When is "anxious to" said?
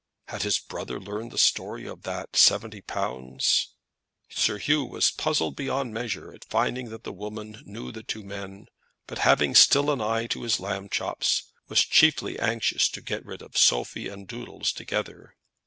12.39-12.99